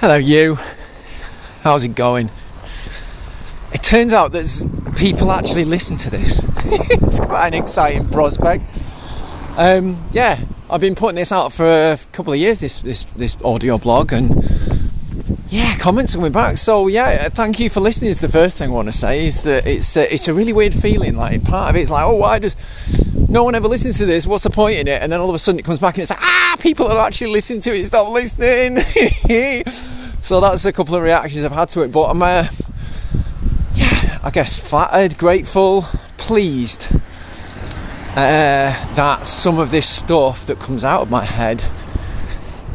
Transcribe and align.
Hello, 0.00 0.14
you. 0.14 0.56
How's 1.62 1.82
it 1.82 1.96
going? 1.96 2.30
It 3.72 3.82
turns 3.82 4.12
out 4.12 4.30
that 4.30 4.94
people 4.96 5.32
actually 5.32 5.64
listen 5.64 5.96
to 5.96 6.08
this. 6.08 6.38
it's 6.66 7.18
quite 7.18 7.48
an 7.48 7.54
exciting 7.54 8.08
prospect. 8.08 8.62
Um, 9.56 10.06
yeah, 10.12 10.38
I've 10.70 10.80
been 10.80 10.94
putting 10.94 11.16
this 11.16 11.32
out 11.32 11.52
for 11.52 11.66
a 11.66 11.98
couple 12.12 12.32
of 12.32 12.38
years. 12.38 12.60
This 12.60 12.78
this 12.78 13.02
this 13.16 13.36
audio 13.42 13.76
blog, 13.76 14.12
and 14.12 14.40
yeah, 15.48 15.76
comments 15.78 16.14
coming 16.14 16.30
back. 16.30 16.58
So 16.58 16.86
yeah, 16.86 17.28
thank 17.30 17.58
you 17.58 17.68
for 17.68 17.80
listening. 17.80 18.12
Is 18.12 18.20
the 18.20 18.28
first 18.28 18.56
thing 18.56 18.70
I 18.70 18.74
want 18.74 18.86
to 18.86 18.96
say 18.96 19.26
is 19.26 19.42
that 19.42 19.66
it's 19.66 19.96
a, 19.96 20.14
it's 20.14 20.28
a 20.28 20.32
really 20.32 20.52
weird 20.52 20.74
feeling. 20.74 21.16
Like 21.16 21.42
part 21.42 21.70
of 21.70 21.76
it's 21.76 21.90
like, 21.90 22.06
oh, 22.06 22.14
why 22.14 22.38
does 22.38 22.54
no 23.28 23.42
one 23.42 23.56
ever 23.56 23.66
listens 23.66 23.98
to 23.98 24.06
this? 24.06 24.28
What's 24.28 24.44
the 24.44 24.50
point 24.50 24.78
in 24.78 24.86
it? 24.86 25.02
And 25.02 25.10
then 25.10 25.18
all 25.18 25.28
of 25.28 25.34
a 25.34 25.40
sudden 25.40 25.58
it 25.58 25.64
comes 25.64 25.80
back 25.80 25.96
and 25.96 26.02
it's 26.02 26.10
like, 26.10 26.22
ah, 26.22 26.47
people 26.58 26.88
that 26.88 26.98
actually 26.98 27.32
listen 27.32 27.60
to 27.60 27.76
it. 27.76 27.86
Stop 27.86 28.12
listening. 28.12 28.78
so 30.22 30.40
that's 30.40 30.64
a 30.64 30.72
couple 30.72 30.94
of 30.94 31.02
reactions 31.02 31.44
I've 31.44 31.52
had 31.52 31.68
to 31.70 31.82
it. 31.82 31.92
But 31.92 32.10
I'm, 32.10 32.22
uh, 32.22 32.48
yeah, 33.74 34.18
I 34.22 34.30
guess 34.30 34.58
flattered, 34.58 35.16
grateful, 35.16 35.82
pleased 36.16 36.88
uh, 38.12 38.94
that 38.94 39.26
some 39.26 39.58
of 39.58 39.70
this 39.70 39.88
stuff 39.88 40.46
that 40.46 40.58
comes 40.58 40.84
out 40.84 41.02
of 41.02 41.10
my 41.10 41.24
head 41.24 41.64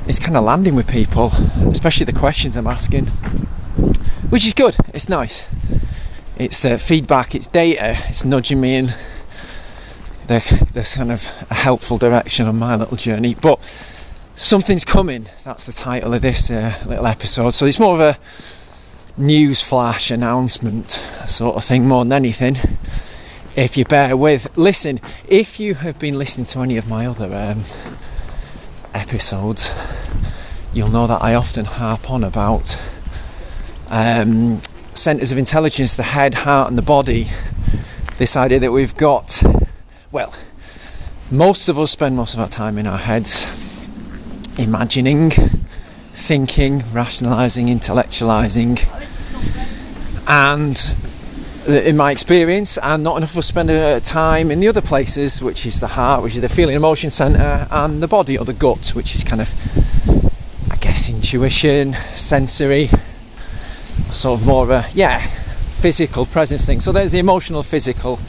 is 0.07 0.19
kind 0.19 0.37
of 0.37 0.43
landing 0.43 0.75
with 0.75 0.87
people, 0.87 1.31
especially 1.67 2.05
the 2.05 2.13
questions 2.13 2.55
I'm 2.55 2.67
asking, 2.67 3.07
which 4.29 4.45
is 4.45 4.53
good. 4.53 4.75
It's 4.93 5.09
nice. 5.09 5.47
It's 6.37 6.65
uh, 6.65 6.77
feedback, 6.77 7.35
it's 7.35 7.47
data, 7.47 7.97
it's 8.07 8.25
nudging 8.25 8.59
me 8.59 8.75
in 8.77 8.89
the, 10.27 10.69
this 10.73 10.95
kind 10.95 11.11
of 11.11 11.27
a 11.49 11.53
helpful 11.53 11.97
direction 11.97 12.47
on 12.47 12.57
my 12.57 12.75
little 12.75 12.97
journey. 12.97 13.35
But 13.35 13.59
something's 14.35 14.85
coming. 14.85 15.27
That's 15.43 15.65
the 15.65 15.73
title 15.73 16.13
of 16.13 16.21
this 16.21 16.49
uh, 16.49 16.73
little 16.85 17.07
episode. 17.07 17.51
So 17.51 17.65
it's 17.65 17.79
more 17.79 17.95
of 17.95 18.01
a 18.01 18.17
news 19.17 19.61
flash 19.61 20.09
announcement 20.09 20.91
sort 21.27 21.55
of 21.55 21.63
thing 21.63 21.87
more 21.87 22.03
than 22.03 22.13
anything. 22.13 22.57
If 23.55 23.77
you 23.77 23.85
bear 23.85 24.17
with, 24.17 24.57
listen. 24.57 24.99
If 25.27 25.59
you 25.59 25.75
have 25.75 25.99
been 25.99 26.17
listening 26.17 26.47
to 26.47 26.61
any 26.61 26.77
of 26.77 26.87
my 26.87 27.05
other 27.05 27.33
um, 27.35 27.63
episodes, 28.93 29.69
you'll 30.73 30.89
know 30.89 31.05
that 31.05 31.21
I 31.21 31.35
often 31.35 31.65
harp 31.65 32.09
on 32.09 32.23
about 32.23 32.81
um, 33.89 34.61
centres 34.95 35.31
of 35.31 35.37
intelligence, 35.37 35.95
the 35.95 36.03
head, 36.03 36.33
heart, 36.33 36.69
and 36.69 36.77
the 36.77 36.83
body. 36.83 37.27
This 38.17 38.35
idea 38.35 38.59
that 38.59 38.71
we've 38.71 38.95
got 38.97 39.43
well, 40.13 40.31
most 41.31 41.67
of 41.69 41.79
us 41.79 41.89
spend 41.89 42.15
most 42.15 42.35
of 42.35 42.39
our 42.39 42.47
time 42.47 42.77
in 42.77 42.85
our 42.85 42.99
heads 42.99 43.51
imagining, 44.59 45.31
thinking, 46.13 46.83
rationalizing, 46.93 47.65
intellectualizing, 47.65 48.79
and 50.27 50.95
in 51.67 51.97
my 51.97 52.11
experience, 52.11 52.77
and 52.77 53.03
not 53.03 53.17
enough 53.17 53.31
of 53.31 53.39
us 53.39 53.47
spend 53.47 53.71
uh, 53.71 53.99
time 54.01 54.51
in 54.51 54.59
the 54.59 54.67
other 54.67 54.81
places, 54.81 55.41
which 55.41 55.65
is 55.65 55.79
the 55.79 55.87
heart, 55.87 56.21
which 56.21 56.35
is 56.35 56.41
the 56.41 56.49
feeling 56.49 56.75
emotion 56.75 57.09
center, 57.09 57.67
and 57.71 58.03
the 58.03 58.07
body 58.07 58.37
or 58.37 58.45
the 58.45 58.53
gut, 58.53 58.89
which 58.89 59.15
is 59.15 59.23
kind 59.23 59.41
of, 59.41 59.49
I 60.71 60.75
guess, 60.75 61.09
intuition, 61.09 61.93
sensory, 62.13 62.91
sort 64.11 64.39
of 64.39 64.45
more 64.45 64.63
of 64.63 64.69
a, 64.69 64.85
yeah, 64.93 65.25
physical 65.81 66.27
presence 66.27 66.67
thing. 66.67 66.81
So 66.81 66.91
there's 66.91 67.13
the 67.13 67.19
emotional, 67.19 67.63
physical, 67.63 68.19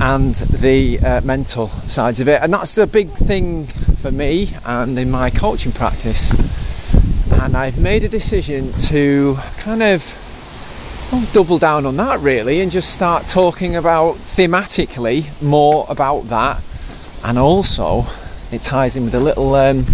and 0.00 0.34
the 0.34 0.98
uh, 1.00 1.20
mental 1.22 1.68
sides 1.88 2.20
of 2.20 2.28
it. 2.28 2.42
And 2.42 2.52
that's 2.52 2.74
the 2.74 2.86
big 2.86 3.10
thing 3.10 3.66
for 3.66 4.10
me 4.10 4.54
and 4.64 4.98
in 4.98 5.10
my 5.10 5.30
coaching 5.30 5.72
practice. 5.72 6.32
And 7.40 7.56
I've 7.56 7.78
made 7.78 8.04
a 8.04 8.08
decision 8.08 8.72
to 8.90 9.36
kind 9.58 9.82
of 9.82 10.02
well, 11.12 11.26
double 11.32 11.58
down 11.58 11.86
on 11.86 11.96
that 11.98 12.20
really 12.20 12.60
and 12.60 12.70
just 12.70 12.92
start 12.92 13.26
talking 13.26 13.76
about 13.76 14.16
thematically 14.16 15.40
more 15.42 15.86
about 15.88 16.28
that. 16.28 16.62
And 17.22 17.38
also, 17.38 18.04
it 18.50 18.62
ties 18.62 18.96
in 18.96 19.04
with 19.04 19.14
a 19.14 19.20
little 19.20 19.54
um, 19.54 19.86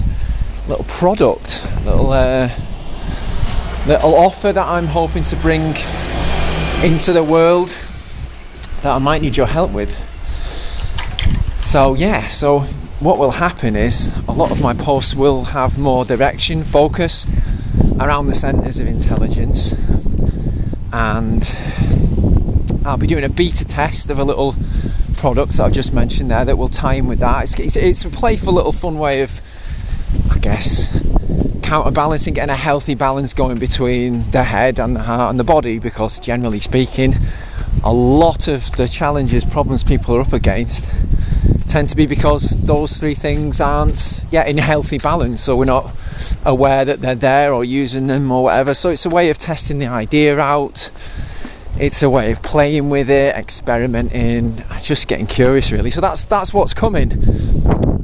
little 0.69 0.84
product, 0.84 1.65
little 1.84 2.12
uh, 2.12 2.49
little 3.87 4.15
offer 4.15 4.53
that 4.53 4.67
I'm 4.67 4.87
hoping 4.87 5.22
to 5.25 5.37
bring 5.37 5.75
into 6.82 7.12
the 7.12 7.25
world 7.25 7.72
that 8.83 8.95
I 8.95 8.99
might 8.99 9.23
need 9.23 9.37
your 9.37 9.47
help 9.47 9.73
with. 9.73 9.97
So, 11.57 11.95
yeah, 11.95 12.29
so 12.29 12.61
what 13.01 13.19
will 13.19 13.33
happen 13.33 13.77
is 13.77 14.17
a 14.27 14.33
lot 14.33 14.51
of 14.51 14.61
my 14.61 14.75
posts 14.75 15.15
will 15.15 15.45
have 15.47 15.79
more 15.79 16.05
direction, 16.05 16.65
focus 16.65 17.27
around 17.99 18.27
the 18.27 18.35
centres 18.35 18.79
of 18.79 18.87
intelligence, 18.87 19.73
and 20.93 21.53
I'll 22.85 22.97
be 22.97 23.07
doing 23.07 23.25
a 23.25 23.29
beta 23.29 23.65
test 23.65 24.11
of 24.11 24.19
a 24.19 24.25
little 24.25 24.55
product 25.15 25.53
that 25.53 25.65
I've 25.65 25.73
just 25.73 25.93
mentioned 25.93 26.31
there 26.31 26.45
that 26.45 26.57
will 26.57 26.69
tie 26.69 26.95
in 26.95 27.07
with 27.07 27.19
that. 27.19 27.45
It's, 27.45 27.59
it's, 27.59 27.77
it's 27.77 28.05
a 28.05 28.11
playful 28.11 28.55
little 28.55 28.73
fun 28.73 28.99
way 28.99 29.23
of, 29.23 29.41
I 30.31 30.39
guess, 30.39 30.89
counterbalancing, 31.62 32.35
getting 32.35 32.51
a 32.51 32.57
healthy 32.57 32.95
balance 32.95 33.33
going 33.33 33.59
between 33.59 34.31
the 34.31 34.45
head 34.45 34.81
and 34.81 34.97
the 34.97 35.03
heart 35.03 35.31
and 35.31 35.39
the 35.39 35.45
body 35.45 35.79
because 35.79 36.19
generally 36.19 36.59
speaking, 36.59 37.15
a 37.85 37.93
lot 37.93 38.49
of 38.49 38.71
the 38.73 38.87
challenges, 38.87 39.45
problems 39.45 39.83
people 39.83 40.15
are 40.17 40.21
up 40.21 40.33
against 40.33 40.89
tend 41.71 41.87
to 41.87 41.97
be 41.97 42.05
because 42.05 42.59
those 42.65 42.97
three 42.99 43.15
things 43.15 43.61
aren't 43.61 44.25
yet 44.33 44.49
in 44.49 44.59
healthy 44.59 44.99
balance, 44.99 45.41
so 45.41 45.57
we're 45.57 45.65
not 45.65 45.95
aware 46.45 46.85
that 46.85 47.01
they're 47.01 47.15
there 47.15 47.55
or 47.55 47.65
using 47.65 48.09
them 48.09 48.31
or 48.33 48.43
whatever. 48.43 48.75
So 48.75 48.91
it's 48.91 49.07
a 49.07 49.11
way 49.11 49.31
of 49.31 49.39
testing 49.39 49.79
the 49.79 49.87
idea 49.87 50.39
out. 50.39 50.91
It's 51.79 52.03
a 52.03 52.11
way 52.11 52.33
of 52.33 52.43
playing 52.43 52.91
with 52.91 53.09
it, 53.09 53.37
experimenting, 53.37 54.65
just 54.81 55.07
getting 55.07 55.27
curious 55.27 55.71
really. 55.71 55.91
So 55.91 56.01
that's 56.01 56.25
that's 56.25 56.53
what's 56.53 56.75
coming. 56.75 57.12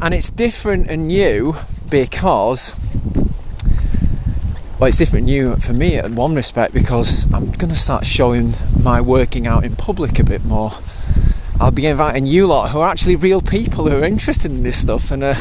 And 0.00 0.14
it's 0.14 0.30
different 0.30 0.88
and 0.88 1.08
new 1.08 1.56
because 1.90 2.74
well, 4.78 4.88
it's 4.88 4.98
different 4.98 5.62
for 5.62 5.72
me 5.72 5.98
in 5.98 6.16
one 6.16 6.34
respect 6.34 6.74
because 6.74 7.24
I'm 7.32 7.50
going 7.52 7.70
to 7.70 7.76
start 7.76 8.04
showing 8.04 8.52
my 8.78 9.00
working 9.00 9.46
out 9.46 9.64
in 9.64 9.74
public 9.74 10.18
a 10.18 10.24
bit 10.24 10.44
more. 10.44 10.72
I'll 11.58 11.70
be 11.70 11.86
inviting 11.86 12.26
you 12.26 12.46
lot 12.46 12.70
who 12.70 12.80
are 12.80 12.88
actually 12.90 13.16
real 13.16 13.40
people 13.40 13.88
who 13.88 13.96
are 13.96 14.04
interested 14.04 14.50
in 14.50 14.62
this 14.62 14.78
stuff 14.78 15.10
and 15.10 15.24
are 15.24 15.36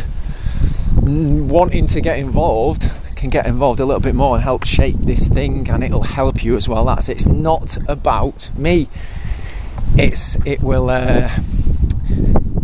wanting 1.01 1.87
to 1.87 1.99
get 1.99 2.17
involved 2.17 2.89
can 3.15 3.29
get 3.29 3.45
involved 3.45 3.79
a 3.79 3.85
little 3.85 4.01
bit 4.01 4.15
more 4.15 4.35
and 4.35 4.43
help 4.43 4.65
shape 4.65 4.95
this 4.99 5.27
thing 5.27 5.69
and 5.69 5.83
it'll 5.83 6.03
help 6.03 6.43
you 6.43 6.55
as 6.55 6.67
well 6.67 6.85
that's 6.85 7.09
it's 7.09 7.25
not 7.25 7.77
about 7.89 8.51
me 8.57 8.87
it's 9.95 10.35
it 10.45 10.61
will 10.61 10.89
uh, 10.89 11.29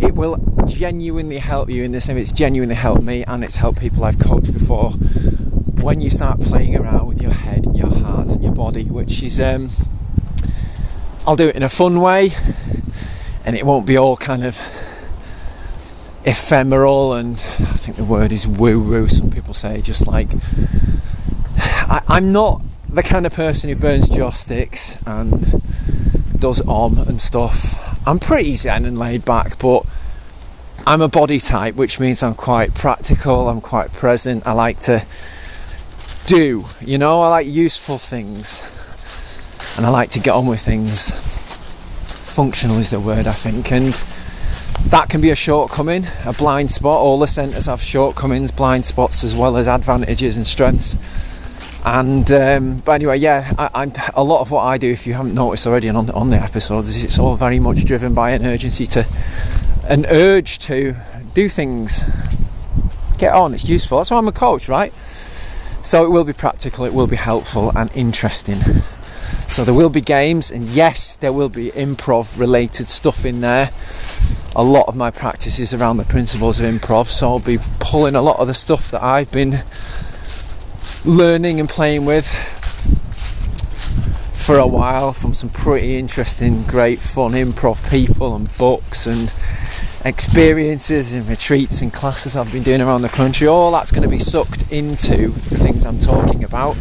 it 0.00 0.14
will 0.14 0.36
genuinely 0.66 1.38
help 1.38 1.70
you 1.70 1.82
in 1.82 1.92
the 1.92 2.00
same 2.00 2.16
it's 2.16 2.32
genuinely 2.32 2.74
helped 2.74 3.02
me 3.02 3.24
and 3.24 3.44
it's 3.44 3.56
helped 3.56 3.80
people 3.80 4.04
I've 4.04 4.18
coached 4.18 4.52
before 4.52 4.92
when 5.82 6.00
you 6.00 6.08
start 6.10 6.40
playing 6.40 6.76
around 6.76 7.06
with 7.06 7.20
your 7.20 7.32
head, 7.32 7.66
your 7.74 7.90
heart, 7.92 8.28
and 8.28 8.42
your 8.42 8.52
body, 8.52 8.84
which 8.84 9.22
is, 9.22 9.40
um, 9.40 9.70
I'll 11.26 11.36
do 11.36 11.48
it 11.48 11.56
in 11.56 11.62
a 11.62 11.68
fun 11.68 12.00
way, 12.00 12.32
and 13.44 13.56
it 13.56 13.66
won't 13.66 13.84
be 13.84 13.96
all 13.96 14.16
kind 14.16 14.44
of 14.44 14.58
ephemeral 16.24 17.14
and 17.14 17.34
I 17.58 17.76
think 17.76 17.96
the 17.96 18.04
word 18.04 18.30
is 18.30 18.46
woo 18.46 18.80
woo. 18.80 19.08
Some 19.08 19.30
people 19.30 19.54
say 19.54 19.80
just 19.80 20.06
like 20.06 20.28
I, 21.56 22.00
I'm 22.06 22.30
not 22.30 22.62
the 22.88 23.02
kind 23.02 23.26
of 23.26 23.32
person 23.32 23.68
who 23.70 23.74
burns 23.74 24.08
joss 24.08 24.38
sticks 24.38 24.98
and 25.04 25.60
does 26.38 26.60
om 26.68 26.98
and 26.98 27.20
stuff. 27.20 28.06
I'm 28.06 28.20
pretty 28.20 28.54
zen 28.54 28.84
and 28.84 28.96
laid 28.98 29.24
back, 29.24 29.58
but 29.58 29.84
I'm 30.86 31.00
a 31.00 31.08
body 31.08 31.40
type, 31.40 31.74
which 31.74 31.98
means 31.98 32.22
I'm 32.22 32.34
quite 32.34 32.74
practical. 32.74 33.48
I'm 33.48 33.60
quite 33.60 33.92
present. 33.92 34.46
I 34.46 34.52
like 34.52 34.78
to 34.80 35.04
do. 36.32 36.64
You 36.80 36.96
know, 36.96 37.20
I 37.20 37.28
like 37.28 37.46
useful 37.46 37.98
things 37.98 38.62
and 39.76 39.84
I 39.84 39.90
like 39.90 40.08
to 40.10 40.18
get 40.18 40.30
on 40.30 40.46
with 40.46 40.62
things. 40.62 41.10
Functional 42.34 42.78
is 42.78 42.88
the 42.88 43.00
word, 43.00 43.26
I 43.26 43.34
think, 43.34 43.70
and 43.70 43.92
that 44.86 45.10
can 45.10 45.20
be 45.20 45.28
a 45.28 45.36
shortcoming, 45.36 46.06
a 46.24 46.32
blind 46.32 46.70
spot. 46.70 47.02
All 47.02 47.18
the 47.18 47.26
centres 47.26 47.66
have 47.66 47.82
shortcomings, 47.82 48.50
blind 48.50 48.86
spots, 48.86 49.22
as 49.22 49.36
well 49.36 49.58
as 49.58 49.68
advantages 49.68 50.38
and 50.38 50.46
strengths. 50.46 50.96
And 51.84 52.32
um, 52.32 52.78
but 52.78 52.92
anyway, 52.92 53.18
yeah, 53.18 53.52
I, 53.58 53.82
am 53.82 53.92
a 54.14 54.24
lot 54.24 54.40
of 54.40 54.50
what 54.50 54.62
I 54.62 54.78
do, 54.78 54.90
if 54.90 55.06
you 55.06 55.12
haven't 55.12 55.34
noticed 55.34 55.66
already, 55.66 55.90
on 55.90 56.08
on 56.10 56.30
the 56.30 56.38
episodes, 56.38 56.88
is 56.88 57.04
it's 57.04 57.18
all 57.18 57.36
very 57.36 57.58
much 57.58 57.84
driven 57.84 58.14
by 58.14 58.30
an 58.30 58.46
urgency 58.46 58.86
to, 58.86 59.06
an 59.86 60.06
urge 60.06 60.60
to 60.60 60.94
do 61.34 61.50
things. 61.50 62.02
Get 63.18 63.34
on, 63.34 63.52
it's 63.52 63.68
useful. 63.68 63.98
That's 63.98 64.10
why 64.10 64.16
I'm 64.16 64.28
a 64.28 64.32
coach, 64.32 64.70
right? 64.70 64.94
So 65.84 66.04
it 66.04 66.10
will 66.10 66.24
be 66.24 66.32
practical, 66.32 66.84
it 66.84 66.94
will 66.94 67.06
be 67.06 67.16
helpful 67.16 67.72
and 67.76 67.94
interesting. 67.94 68.60
So 69.48 69.64
there 69.64 69.74
will 69.74 69.90
be 69.90 70.00
games, 70.00 70.50
and 70.50 70.64
yes, 70.64 71.16
there 71.16 71.32
will 71.32 71.48
be 71.48 71.70
improv 71.72 72.38
related 72.38 72.88
stuff 72.88 73.24
in 73.24 73.40
there. 73.40 73.70
A 74.54 74.62
lot 74.62 74.86
of 74.86 74.94
my 74.94 75.10
practice 75.10 75.58
is 75.58 75.74
around 75.74 75.96
the 75.96 76.04
principles 76.04 76.60
of 76.60 76.66
improv, 76.66 77.06
so 77.06 77.30
I'll 77.30 77.38
be 77.38 77.58
pulling 77.80 78.14
a 78.14 78.22
lot 78.22 78.38
of 78.38 78.46
the 78.46 78.54
stuff 78.54 78.90
that 78.92 79.02
I've 79.02 79.30
been 79.32 79.64
learning 81.04 81.58
and 81.58 81.68
playing 81.68 82.04
with 82.04 82.26
for 84.32 84.58
a 84.58 84.66
while 84.66 85.12
from 85.12 85.34
some 85.34 85.48
pretty 85.48 85.96
interesting, 85.96 86.62
great, 86.62 87.00
fun 87.00 87.32
improv 87.32 87.90
people 87.90 88.34
and 88.34 88.56
books 88.56 89.06
and 89.06 89.32
experiences 90.04 91.12
and 91.12 91.28
retreats 91.28 91.80
and 91.80 91.92
classes 91.92 92.34
I've 92.36 92.50
been 92.50 92.62
doing 92.62 92.80
around 92.80 93.02
the 93.02 93.08
country. 93.08 93.46
All 93.46 93.70
that's 93.70 93.92
going 93.92 94.02
to 94.02 94.08
be 94.08 94.18
sucked 94.18 94.70
into 94.72 95.28
the 95.28 95.58
things 95.58 95.86
I'm 95.86 95.98
talking 95.98 96.44
about, 96.44 96.76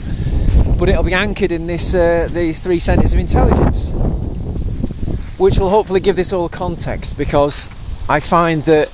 but 0.77 0.89
it'll 0.89 1.03
be 1.03 1.13
anchored 1.13 1.51
in 1.51 1.67
this 1.67 1.93
uh, 1.93 2.27
these 2.31 2.59
three 2.59 2.79
centres 2.79 3.13
of 3.13 3.19
intelligence, 3.19 3.91
which 5.37 5.59
will 5.59 5.69
hopefully 5.69 5.99
give 5.99 6.15
this 6.15 6.33
all 6.33 6.49
context 6.49 7.17
because 7.17 7.69
I 8.09 8.19
find 8.19 8.63
that 8.65 8.91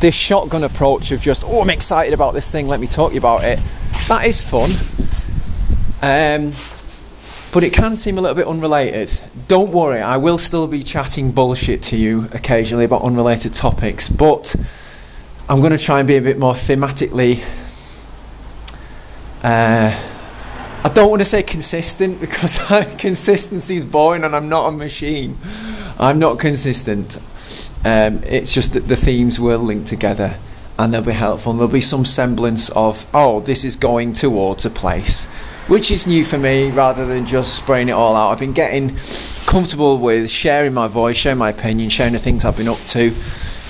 this 0.00 0.14
shotgun 0.14 0.64
approach 0.64 1.12
of 1.12 1.20
just 1.20 1.44
oh 1.46 1.62
I'm 1.62 1.70
excited 1.70 2.12
about 2.12 2.34
this 2.34 2.50
thing, 2.50 2.66
let 2.66 2.80
me 2.80 2.86
talk 2.86 3.10
to 3.10 3.14
you 3.14 3.20
about 3.20 3.44
it, 3.44 3.60
that 4.08 4.26
is 4.26 4.40
fun. 4.40 4.72
Um, 6.02 6.52
but 7.54 7.62
it 7.62 7.72
can 7.72 7.96
seem 7.96 8.18
a 8.18 8.20
little 8.20 8.34
bit 8.34 8.48
unrelated. 8.48 9.20
Don't 9.46 9.70
worry, 9.70 10.00
I 10.00 10.16
will 10.16 10.38
still 10.38 10.66
be 10.66 10.82
chatting 10.82 11.30
bullshit 11.30 11.84
to 11.84 11.96
you 11.96 12.28
occasionally 12.32 12.84
about 12.84 13.02
unrelated 13.02 13.54
topics, 13.54 14.08
but 14.08 14.56
I'm 15.48 15.60
going 15.60 15.70
to 15.70 15.78
try 15.78 16.00
and 16.00 16.08
be 16.08 16.16
a 16.16 16.20
bit 16.20 16.36
more 16.36 16.54
thematically. 16.54 17.44
Uh, 19.40 19.96
I 20.82 20.88
don't 20.88 21.08
want 21.08 21.20
to 21.20 21.24
say 21.24 21.44
consistent 21.44 22.20
because 22.20 22.58
consistency 22.98 23.76
is 23.76 23.84
boring 23.84 24.24
and 24.24 24.34
I'm 24.34 24.48
not 24.48 24.70
a 24.70 24.72
machine. 24.72 25.38
I'm 25.96 26.18
not 26.18 26.40
consistent. 26.40 27.18
Um, 27.84 28.20
it's 28.24 28.52
just 28.52 28.72
that 28.72 28.88
the 28.88 28.96
themes 28.96 29.38
will 29.38 29.60
link 29.60 29.86
together 29.86 30.38
and 30.76 30.92
they'll 30.92 31.02
be 31.02 31.12
helpful. 31.12 31.52
And 31.52 31.60
there'll 31.60 31.72
be 31.72 31.80
some 31.80 32.04
semblance 32.04 32.70
of, 32.70 33.06
oh, 33.14 33.38
this 33.38 33.64
is 33.64 33.76
going 33.76 34.12
towards 34.12 34.64
a 34.64 34.70
place 34.70 35.28
which 35.68 35.90
is 35.90 36.06
new 36.06 36.24
for 36.24 36.38
me 36.38 36.70
rather 36.70 37.06
than 37.06 37.26
just 37.26 37.56
spraying 37.56 37.88
it 37.88 37.92
all 37.92 38.16
out. 38.16 38.30
I've 38.30 38.38
been 38.38 38.52
getting 38.52 38.96
comfortable 39.46 39.98
with 39.98 40.30
sharing 40.30 40.74
my 40.74 40.88
voice, 40.88 41.16
sharing 41.16 41.38
my 41.38 41.50
opinion, 41.50 41.88
sharing 41.88 42.12
the 42.12 42.18
things 42.18 42.44
I've 42.44 42.56
been 42.56 42.68
up 42.68 42.78
to, 42.78 43.10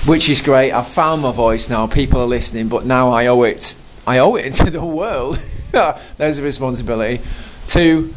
which 0.06 0.29
is 0.29 0.41
great. 0.41 0.73
I've 0.73 0.88
found 0.88 1.23
my 1.23 1.32
voice 1.32 1.69
now, 1.69 1.87
people 1.87 2.20
are 2.20 2.26
listening, 2.26 2.69
but 2.69 2.85
now 2.85 3.11
I 3.11 3.26
owe 3.26 3.43
it 3.43 3.76
I 4.06 4.19
owe 4.19 4.37
it 4.37 4.52
to 4.55 4.70
the 4.70 4.85
world. 4.85 5.38
There's 6.17 6.38
a 6.38 6.43
responsibility 6.43 7.23
to 7.69 8.12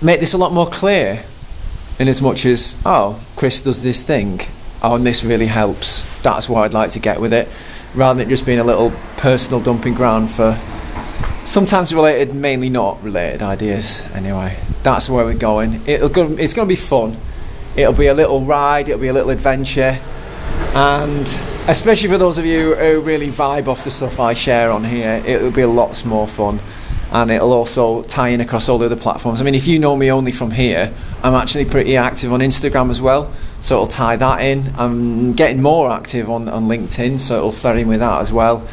make 0.00 0.20
this 0.20 0.32
a 0.32 0.38
lot 0.38 0.52
more 0.52 0.68
clear 0.68 1.24
in 1.98 2.08
as 2.08 2.22
much 2.22 2.46
as, 2.46 2.76
oh, 2.84 3.20
Chris 3.36 3.60
does 3.60 3.82
this 3.82 4.04
thing. 4.04 4.40
Oh, 4.82 4.96
and 4.96 5.06
this 5.06 5.24
really 5.24 5.46
helps. 5.46 6.20
That's 6.22 6.48
what 6.48 6.62
I'd 6.62 6.74
like 6.74 6.90
to 6.90 6.98
get 6.98 7.20
with 7.20 7.32
it. 7.32 7.48
Rather 7.94 8.18
than 8.18 8.28
it 8.28 8.30
just 8.30 8.46
being 8.46 8.58
a 8.58 8.64
little 8.64 8.92
personal 9.16 9.60
dumping 9.60 9.94
ground 9.94 10.30
for 10.30 10.58
sometimes 11.44 11.94
related, 11.94 12.34
mainly 12.34 12.70
not 12.70 13.02
related 13.02 13.42
ideas. 13.42 14.04
Anyway, 14.14 14.56
that's 14.82 15.08
where 15.08 15.24
we're 15.24 15.34
going. 15.34 15.80
It'll 15.86 16.08
go, 16.08 16.32
it's 16.32 16.54
going 16.54 16.68
to 16.68 16.72
be 16.72 16.76
fun. 16.76 17.16
It'll 17.76 17.92
be 17.92 18.06
a 18.06 18.14
little 18.14 18.42
ride. 18.42 18.88
It'll 18.88 19.00
be 19.00 19.08
a 19.08 19.12
little 19.12 19.30
adventure, 19.30 19.98
and 20.74 21.40
especially 21.68 22.10
for 22.10 22.18
those 22.18 22.38
of 22.38 22.44
you 22.44 22.74
who 22.74 23.00
really 23.00 23.28
vibe 23.28 23.66
off 23.66 23.84
the 23.84 23.90
stuff 23.90 24.20
I 24.20 24.34
share 24.34 24.70
on 24.70 24.84
here, 24.84 25.22
it'll 25.24 25.50
be 25.50 25.64
lots 25.64 26.04
more 26.04 26.28
fun. 26.28 26.60
And 27.12 27.30
it'll 27.30 27.52
also 27.52 28.02
tie 28.02 28.28
in 28.28 28.40
across 28.40 28.70
all 28.70 28.78
the 28.78 28.86
other 28.86 28.96
platforms. 28.96 29.42
I 29.42 29.44
mean, 29.44 29.54
if 29.54 29.66
you 29.66 29.78
know 29.78 29.94
me 29.94 30.10
only 30.10 30.32
from 30.32 30.50
here, 30.50 30.92
I'm 31.22 31.34
actually 31.34 31.66
pretty 31.66 31.94
active 31.94 32.32
on 32.32 32.40
Instagram 32.40 32.88
as 32.88 33.02
well, 33.02 33.30
so 33.60 33.74
it'll 33.74 33.86
tie 33.86 34.16
that 34.16 34.40
in. 34.40 34.72
I'm 34.78 35.34
getting 35.34 35.60
more 35.60 35.90
active 35.90 36.30
on, 36.30 36.48
on 36.48 36.68
LinkedIn, 36.68 37.18
so 37.18 37.36
it'll 37.36 37.52
thread 37.52 37.76
in 37.76 37.88
with 37.88 38.00
that 38.00 38.22
as 38.22 38.32
well 38.32 38.66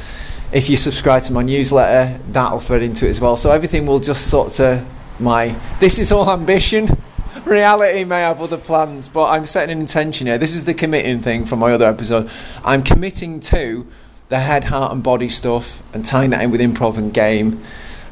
if 0.51 0.69
you 0.69 0.77
subscribe 0.77 1.21
to 1.23 1.33
my 1.33 1.43
newsletter, 1.43 2.19
that'll 2.29 2.59
thread 2.59 2.81
into 2.81 3.05
it 3.05 3.09
as 3.09 3.21
well. 3.21 3.37
So 3.37 3.51
everything 3.51 3.85
will 3.85 3.99
just 3.99 4.29
sort 4.29 4.59
of 4.59 4.85
my. 5.19 5.55
This 5.79 5.99
is 5.99 6.11
all 6.11 6.29
ambition. 6.29 6.87
Reality 7.45 8.03
may 8.03 8.21
have 8.21 8.41
other 8.41 8.57
plans, 8.57 9.07
but 9.07 9.29
I'm 9.29 9.45
setting 9.45 9.73
an 9.73 9.79
intention 9.79 10.27
here. 10.27 10.37
This 10.37 10.53
is 10.53 10.65
the 10.65 10.73
committing 10.73 11.21
thing 11.21 11.45
from 11.45 11.59
my 11.59 11.71
other 11.71 11.85
episode. 11.85 12.29
I'm 12.63 12.83
committing 12.83 13.39
to 13.41 13.87
the 14.29 14.39
head, 14.39 14.65
heart, 14.65 14.91
and 14.91 15.03
body 15.03 15.29
stuff 15.29 15.81
and 15.93 16.03
tying 16.03 16.31
that 16.31 16.41
in 16.41 16.51
with 16.51 16.61
improv 16.61 16.97
and 16.97 17.13
game 17.13 17.61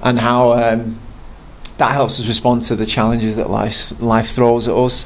and 0.01 0.19
how 0.19 0.53
um, 0.53 0.99
that 1.77 1.91
helps 1.91 2.19
us 2.19 2.27
respond 2.27 2.63
to 2.63 2.75
the 2.75 2.85
challenges 2.85 3.35
that 3.35 3.49
life, 3.49 3.99
life 3.99 4.31
throws 4.31 4.67
at 4.67 4.75
us. 4.75 5.05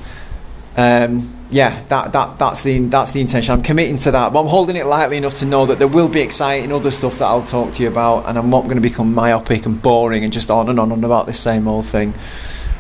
Um, 0.78 1.34
yeah, 1.50 1.84
that, 1.90 2.14
that 2.14 2.40
that's 2.40 2.64
the 2.64 2.80
that's 2.80 3.12
the 3.12 3.20
intention. 3.20 3.54
I'm 3.54 3.62
committing 3.62 3.98
to 3.98 4.12
that, 4.12 4.32
but 4.32 4.42
I'm 4.42 4.48
holding 4.48 4.78
it 4.78 4.86
lightly 4.86 5.18
enough 5.18 5.34
to 5.36 5.46
know 5.46 5.66
that 5.66 5.80
there 5.80 5.88
will 5.88 6.08
be 6.08 6.22
exciting 6.22 6.72
other 6.72 6.92
stuff 6.92 7.18
that 7.18 7.26
I'll 7.26 7.44
talk 7.44 7.74
to 7.74 7.84
you 7.84 7.90
about, 7.90 8.26
and 8.28 8.38
I'm 8.38 8.50
not 8.50 8.64
going 8.64 8.76
to 8.76 8.82
become 8.82 9.14
myopic 9.14 9.66
and 9.66 9.82
boring 9.82 10.24
and 10.24 10.32
just 10.32 10.50
on 10.50 10.70
and 10.70 10.80
on 10.80 10.92
and 10.94 11.04
about 11.04 11.26
the 11.26 11.34
same 11.34 11.68
old 11.68 11.86
thing. 11.86 12.14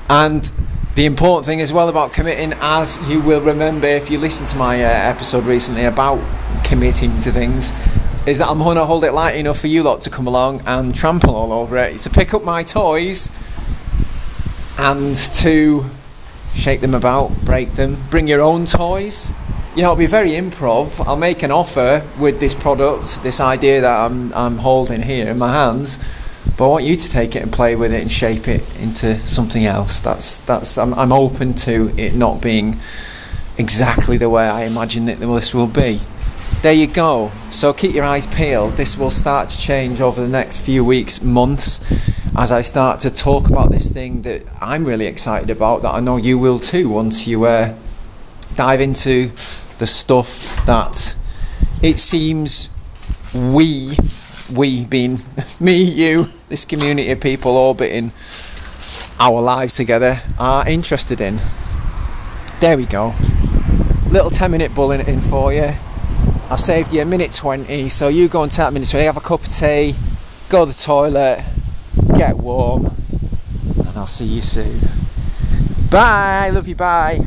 And 0.10 0.50
the 0.96 1.06
important 1.06 1.46
thing 1.46 1.60
as 1.60 1.74
well 1.74 1.90
about 1.90 2.14
committing, 2.14 2.54
as 2.62 2.98
you 3.10 3.20
will 3.20 3.42
remember 3.42 3.88
if 3.88 4.10
you 4.10 4.18
listened 4.18 4.48
to 4.50 4.58
my 4.58 4.84
uh, 4.84 4.88
episode 4.88 5.46
recently 5.46 5.84
about 5.84 6.20
committing 6.64 7.20
to 7.20 7.32
things, 7.32 7.74
is 8.26 8.38
that 8.38 8.48
I'm 8.48 8.60
going 8.60 8.78
to 8.78 8.86
hold 8.86 9.04
it 9.04 9.12
light 9.12 9.36
enough 9.36 9.60
for 9.60 9.68
you 9.68 9.84
lot 9.84 10.02
to 10.02 10.10
come 10.10 10.28
along 10.28 10.62
and 10.66 10.96
trample 10.96 11.36
all 11.36 11.52
over 11.52 11.78
it, 11.78 11.98
to 12.00 12.10
pick 12.10 12.34
up 12.34 12.44
my 12.44 12.64
toys 12.64 13.30
and 14.78 15.16
to 15.16 15.86
shake 16.53 16.81
them 16.81 16.94
about, 16.94 17.31
break 17.44 17.74
them, 17.74 17.98
bring 18.09 18.27
your 18.27 18.42
own 18.42 18.65
toys. 18.65 19.33
You 19.75 19.83
know, 19.83 19.92
it'll 19.92 19.95
be 19.95 20.06
very 20.06 20.31
improv. 20.31 21.06
I'll 21.07 21.15
make 21.15 21.44
an 21.44 21.51
offer 21.51 22.06
with 22.19 22.39
this 22.39 22.53
product, 22.53 23.24
this 23.24 23.39
idea 23.39 23.81
that 23.81 24.06
I'm, 24.06 24.33
I'm 24.33 24.57
holding 24.57 25.01
here 25.01 25.30
in 25.30 25.38
my 25.38 25.51
hands, 25.51 25.98
but 26.57 26.65
I 26.65 26.68
want 26.68 26.83
you 26.83 26.95
to 26.95 27.09
take 27.09 27.36
it 27.36 27.42
and 27.42 27.51
play 27.51 27.75
with 27.75 27.94
it 27.94 28.01
and 28.01 28.12
shape 28.12 28.48
it 28.48 28.63
into 28.81 29.18
something 29.25 29.65
else. 29.65 30.00
That's 30.00 30.42
that's 30.42 30.77
I'm, 30.77 30.94
I'm 30.95 31.13
open 31.13 31.53
to 31.56 31.94
it 31.98 32.15
not 32.15 32.42
being 32.42 32.80
exactly 33.57 34.18
the 34.18 34.30
way 34.30 34.48
I 34.48 34.63
imagine 34.63 35.06
that 35.06 35.19
this 35.19 35.53
will 35.53 35.68
be. 35.68 36.01
There 36.62 36.74
you 36.74 36.86
go. 36.86 37.31
So 37.50 37.74
keep 37.74 37.96
your 37.96 38.04
eyes 38.04 38.28
peeled. 38.28 38.74
This 38.74 38.96
will 38.96 39.10
start 39.10 39.50
to 39.50 39.58
change 39.58 40.00
over 40.00 40.22
the 40.22 40.28
next 40.28 40.60
few 40.60 40.86
weeks, 40.86 41.19
months 41.24 41.81
as 42.38 42.52
I 42.52 42.62
start 42.62 43.00
to 43.00 43.10
talk 43.10 43.50
about 43.50 43.72
this 43.72 43.92
thing 43.92 44.22
that 44.22 44.44
I'm 44.62 44.86
really 44.86 45.08
excited 45.08 45.50
about, 45.50 45.81
that 45.81 45.96
I 45.96 46.00
know 46.02 46.18
you 46.18 46.38
will 46.38 46.60
too 46.60 46.88
once 46.88 47.25
you 47.25 47.46
uh, 47.46 47.75
dive 48.56 48.80
into 48.80 49.31
the 49.80 49.88
stuff 49.88 50.63
that 50.68 51.16
it 51.81 51.98
seems 51.98 52.69
we, 53.34 53.98
we 54.54 54.86
being 54.86 55.19
me, 55.60 55.81
you, 55.81 56.28
this 56.48 56.63
community 56.63 57.10
of 57.10 57.19
people 57.19 57.58
orbiting 57.58 58.12
our 59.20 59.41
lives 59.41 59.74
together, 59.74 60.22
are 60.38 60.70
interested 60.70 61.22
in. 61.22 61.39
There 62.60 62.77
we 62.77 62.86
go. 62.86 63.15
Little 64.12 64.30
10 64.30 64.51
minute 64.51 64.75
bulletin 64.75 65.10
in 65.12 65.22
for 65.22 65.51
you. 65.51 65.74
I've 66.51 66.60
saved 66.60 66.91
you 66.91 67.01
a 67.01 67.05
minute 67.05 67.31
20, 67.31 67.88
so 67.88 68.10
you 68.10 68.27
go 68.27 68.43
and 68.43 68.60
a 68.60 68.72
minute 68.72 68.89
20, 68.89 69.05
have 69.05 69.15
a 69.15 69.22
cup 69.22 69.41
of 69.41 69.48
tea, 69.48 69.96
go 70.50 70.65
to 70.65 70.72
the 70.72 70.77
toilet 70.77 71.46
get 72.22 72.38
warm, 72.38 72.86
and 72.86 73.98
I'll 73.98 74.05
see 74.05 74.25
you 74.25 74.41
soon. 74.41 74.79
Bye, 75.89 76.51
love 76.53 76.67
you, 76.67 76.75
bye. 76.75 77.25